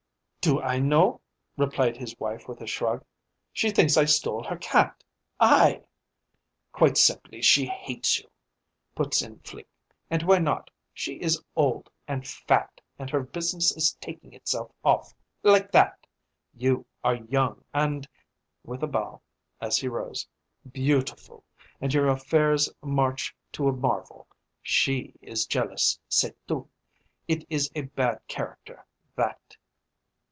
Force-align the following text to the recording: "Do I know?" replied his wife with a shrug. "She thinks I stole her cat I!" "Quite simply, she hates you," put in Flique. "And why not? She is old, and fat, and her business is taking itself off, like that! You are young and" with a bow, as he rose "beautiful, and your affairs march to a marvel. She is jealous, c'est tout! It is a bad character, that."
"Do 0.43 0.59
I 0.59 0.79
know?" 0.79 1.21
replied 1.55 1.97
his 1.97 2.17
wife 2.19 2.47
with 2.47 2.61
a 2.61 2.65
shrug. 2.65 3.05
"She 3.53 3.69
thinks 3.69 3.95
I 3.95 4.05
stole 4.05 4.43
her 4.45 4.57
cat 4.57 5.03
I!" 5.39 5.83
"Quite 6.71 6.97
simply, 6.97 7.43
she 7.43 7.67
hates 7.67 8.17
you," 8.17 8.27
put 8.95 9.21
in 9.21 9.37
Flique. 9.41 9.69
"And 10.09 10.23
why 10.23 10.39
not? 10.39 10.71
She 10.95 11.21
is 11.21 11.43
old, 11.55 11.91
and 12.07 12.27
fat, 12.27 12.81
and 12.97 13.07
her 13.11 13.19
business 13.19 13.71
is 13.77 13.93
taking 14.01 14.33
itself 14.33 14.71
off, 14.83 15.13
like 15.43 15.71
that! 15.73 16.07
You 16.55 16.87
are 17.03 17.17
young 17.17 17.63
and" 17.71 18.07
with 18.63 18.81
a 18.81 18.87
bow, 18.87 19.21
as 19.61 19.77
he 19.77 19.87
rose 19.87 20.27
"beautiful, 20.71 21.43
and 21.79 21.93
your 21.93 22.07
affairs 22.07 22.67
march 22.81 23.35
to 23.51 23.67
a 23.67 23.71
marvel. 23.73 24.25
She 24.63 25.13
is 25.21 25.45
jealous, 25.45 25.99
c'est 26.09 26.33
tout! 26.47 26.67
It 27.27 27.45
is 27.47 27.69
a 27.75 27.81
bad 27.83 28.27
character, 28.27 28.87
that." 29.15 29.55